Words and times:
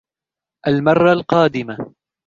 المرة 0.67 1.13
القادمة. 1.13 1.93